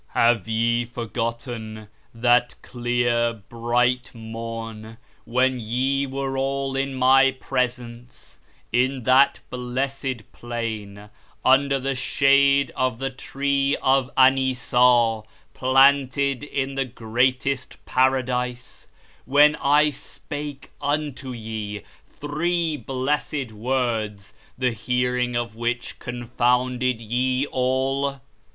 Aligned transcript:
Have 0.15 0.47
ye 0.47 0.83
forgotten 0.83 1.87
that 2.11 2.55
clear, 2.63 3.33
bright 3.33 4.09
morn 4.15 4.97
when 5.25 5.59
ye 5.59 6.07
were 6.07 6.39
all 6.39 6.75
in 6.75 6.95
My 6.95 7.33
Presence 7.33 8.39
in 8.71 9.03
that 9.03 9.41
blessed 9.51 10.31
plain 10.31 11.07
under 11.45 11.77
the 11.77 11.93
shade 11.93 12.71
of 12.75 12.97
the 12.97 13.11
Tree 13.11 13.77
of 13.79 14.09
Anyssa 14.17 14.73
note, 14.75 15.25
planted 15.53 16.43
in 16.45 16.73
the 16.73 16.85
Greatest 16.85 17.77
Paradise; 17.85 18.87
when 19.25 19.55
I 19.57 19.91
spake 19.91 20.71
unto 20.81 21.31
ye, 21.31 21.83
three 22.07 22.75
Blessed 22.75 23.51
Words, 23.51 24.33
the 24.57 24.71
hearing 24.71 25.35
of 25.35 25.55
which 25.55 25.99
confounded 25.99 26.99
ye 26.99 27.45
all? 27.45 28.19